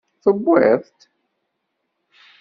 Tewwiḍ-t? 0.23 0.99